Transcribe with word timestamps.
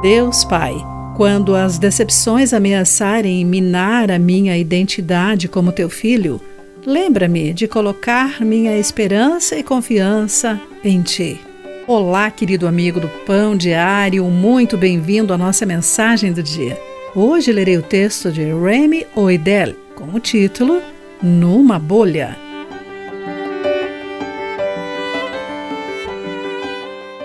Deus 0.00 0.44
Pai, 0.44 0.76
quando 1.16 1.56
as 1.56 1.76
decepções 1.76 2.52
ameaçarem 2.52 3.44
minar 3.44 4.12
a 4.12 4.18
minha 4.18 4.56
identidade 4.56 5.48
como 5.48 5.72
teu 5.72 5.90
filho, 5.90 6.40
lembra-me 6.86 7.52
de 7.52 7.66
colocar 7.66 8.40
minha 8.40 8.78
esperança 8.78 9.56
e 9.56 9.62
confiança 9.64 10.60
em 10.84 11.02
ti. 11.02 11.40
Olá, 11.84 12.30
querido 12.30 12.68
amigo 12.68 13.00
do 13.00 13.08
Pão 13.26 13.56
Diário, 13.56 14.24
muito 14.26 14.76
bem-vindo 14.78 15.34
à 15.34 15.38
nossa 15.38 15.66
mensagem 15.66 16.32
do 16.32 16.44
dia. 16.44 16.78
Hoje 17.12 17.50
lerei 17.50 17.76
o 17.76 17.82
texto 17.82 18.30
de 18.30 18.44
Remy 18.44 19.04
Oidel 19.16 19.74
com 19.96 20.14
o 20.14 20.20
título 20.20 20.80
Numa 21.20 21.76
Bolha. 21.76 22.36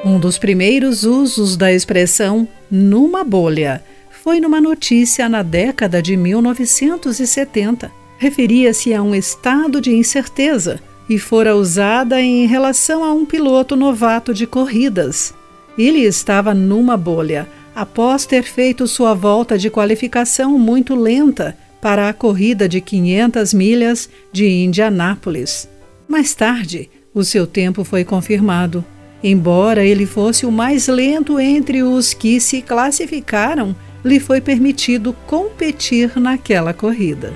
Um 0.03 0.19
dos 0.19 0.37
primeiros 0.37 1.05
usos 1.05 1.55
da 1.55 1.71
expressão 1.71 2.45
numa 2.73 3.23
bolha 3.23 3.83
foi 4.23 4.39
numa 4.39 4.59
notícia 4.59 5.29
na 5.29 5.43
década 5.43 6.01
de 6.01 6.18
1970. 6.18 7.91
Referia-se 8.18 8.95
a 8.95 9.04
um 9.04 9.14
estado 9.14 9.79
de 9.79 9.93
incerteza 9.93 10.79
e 11.07 11.19
fora 11.19 11.55
usada 11.55 12.19
em 12.19 12.47
relação 12.47 13.04
a 13.04 13.14
um 13.14 13.25
piloto 13.25 13.75
novato 13.75 14.33
de 14.33 14.47
corridas. 14.47 15.36
Ele 15.78 16.00
estava 16.00 16.51
numa 16.55 16.97
bolha 16.97 17.47
após 17.75 18.25
ter 18.25 18.41
feito 18.41 18.87
sua 18.87 19.14
volta 19.14 19.55
de 19.55 19.69
qualificação 19.69 20.57
muito 20.57 20.95
lenta 20.95 21.55
para 21.79 22.09
a 22.09 22.14
corrida 22.14 22.67
de 22.67 22.81
500 22.81 23.53
milhas 23.53 24.09
de 24.31 24.50
Indianápolis. 24.50 25.69
Mais 26.07 26.33
tarde, 26.33 26.89
o 27.14 27.23
seu 27.23 27.45
tempo 27.45 27.83
foi 27.83 28.03
confirmado 28.03 28.83
Embora 29.23 29.86
ele 29.86 30.05
fosse 30.05 30.45
o 30.45 30.51
mais 30.51 30.87
lento 30.87 31.39
entre 31.39 31.81
os 31.81 32.14
que 32.14 32.41
se 32.41 32.61
classificaram, 32.61 33.73
lhe 34.03 34.19
foi 34.19 34.41
permitido 34.41 35.16
competir 35.25 36.20
naquela 36.20 36.73
corrida. 36.73 37.33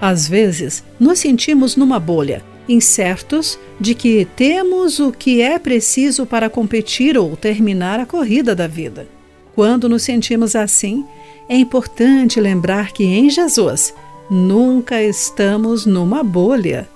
Às 0.00 0.26
vezes, 0.26 0.82
nos 0.98 1.18
sentimos 1.18 1.76
numa 1.76 1.98
bolha, 1.98 2.42
incertos 2.68 3.58
de 3.80 3.94
que 3.94 4.26
temos 4.36 5.00
o 5.00 5.12
que 5.12 5.42
é 5.42 5.58
preciso 5.58 6.24
para 6.24 6.48
competir 6.48 7.18
ou 7.18 7.36
terminar 7.36 8.00
a 8.00 8.06
corrida 8.06 8.54
da 8.54 8.66
vida. 8.66 9.06
Quando 9.54 9.88
nos 9.88 10.02
sentimos 10.02 10.54
assim, 10.54 11.04
é 11.48 11.56
importante 11.56 12.40
lembrar 12.40 12.92
que 12.92 13.04
em 13.04 13.28
Jesus 13.28 13.92
nunca 14.30 15.02
estamos 15.02 15.84
numa 15.84 16.22
bolha. 16.22 16.88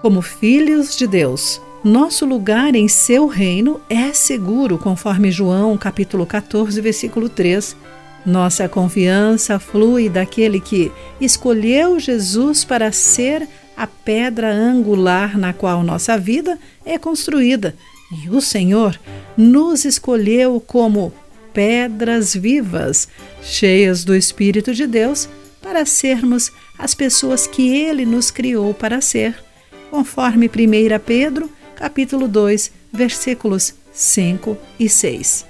Como 0.00 0.22
filhos 0.22 0.96
de 0.96 1.08
Deus, 1.08 1.60
nosso 1.82 2.24
lugar 2.24 2.76
em 2.76 2.86
seu 2.86 3.26
reino 3.26 3.80
é 3.90 4.12
seguro, 4.12 4.78
conforme 4.78 5.32
João 5.32 5.76
capítulo 5.76 6.24
14, 6.24 6.80
versículo 6.80 7.28
3. 7.28 7.76
Nossa 8.24 8.68
confiança 8.68 9.58
flui 9.58 10.08
daquele 10.08 10.60
que 10.60 10.92
escolheu 11.20 11.98
Jesus 11.98 12.64
para 12.64 12.92
ser 12.92 13.48
a 13.76 13.88
pedra 13.88 14.52
angular 14.52 15.36
na 15.36 15.52
qual 15.52 15.82
nossa 15.82 16.16
vida 16.16 16.56
é 16.86 16.96
construída. 16.96 17.74
E 18.22 18.30
o 18.30 18.40
Senhor 18.40 18.98
nos 19.36 19.84
escolheu 19.84 20.62
como 20.64 21.12
pedras 21.52 22.34
vivas, 22.34 23.08
cheias 23.42 24.04
do 24.04 24.14
Espírito 24.14 24.72
de 24.72 24.86
Deus, 24.86 25.28
para 25.60 25.84
sermos 25.84 26.52
as 26.78 26.94
pessoas 26.94 27.48
que 27.48 27.74
ele 27.74 28.06
nos 28.06 28.30
criou 28.30 28.72
para 28.72 29.00
ser 29.00 29.47
conforme 29.90 30.46
1 30.46 30.98
Pedro, 31.04 31.50
capítulo 31.74 32.28
2, 32.28 32.72
versículos 32.92 33.74
5 33.92 34.56
e 34.78 34.88
6. 34.88 35.46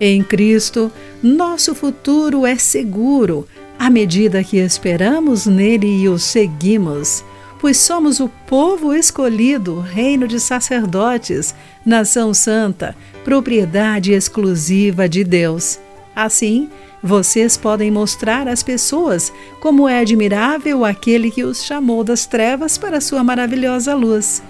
Em 0.00 0.22
Cristo, 0.22 0.92
nosso 1.22 1.74
futuro 1.74 2.46
é 2.46 2.56
seguro 2.56 3.46
à 3.78 3.88
medida 3.90 4.42
que 4.42 4.56
esperamos 4.58 5.46
nele 5.46 6.02
e 6.02 6.08
o 6.08 6.18
seguimos, 6.18 7.24
pois 7.60 7.76
somos 7.76 8.20
o 8.20 8.28
povo 8.46 8.92
escolhido, 8.94 9.80
reino 9.80 10.26
de 10.26 10.38
sacerdotes, 10.38 11.54
nação 11.84 12.32
santa, 12.34 12.96
propriedade 13.24 14.12
exclusiva 14.12 15.08
de 15.08 15.24
Deus. 15.24 15.78
Assim, 16.14 16.68
vocês 17.02 17.56
podem 17.56 17.90
mostrar 17.90 18.48
às 18.48 18.62
pessoas 18.62 19.32
como 19.60 19.88
é 19.88 20.00
admirável 20.00 20.84
aquele 20.84 21.30
que 21.30 21.44
os 21.44 21.64
chamou 21.64 22.02
das 22.02 22.26
trevas 22.26 22.76
para 22.76 23.00
sua 23.00 23.22
maravilhosa 23.22 23.94
luz. 23.94 24.42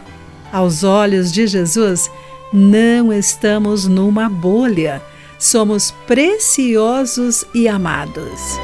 Aos 0.53 0.82
olhos 0.82 1.31
de 1.31 1.47
Jesus, 1.47 2.10
não 2.53 3.12
estamos 3.12 3.86
numa 3.86 4.28
bolha, 4.28 5.03
somos 5.38 5.91
preciosos 6.06 7.44
e 7.54 7.69
amados. 7.69 8.59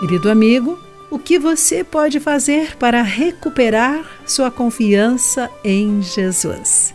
Querido 0.00 0.30
amigo, 0.30 0.78
o 1.10 1.18
que 1.18 1.38
você 1.38 1.84
pode 1.84 2.18
fazer 2.18 2.76
para 2.76 3.02
recuperar 3.02 4.04
sua 4.26 4.50
confiança 4.50 5.50
em 5.64 6.02
Jesus? 6.02 6.94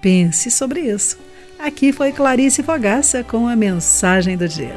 Pense 0.00 0.50
sobre 0.50 0.80
isso. 0.80 1.25
Aqui 1.58 1.92
foi 1.92 2.12
Clarice 2.12 2.62
Fogaça 2.62 3.24
com 3.24 3.48
a 3.48 3.56
mensagem 3.56 4.36
do 4.36 4.46
dia. 4.46 4.74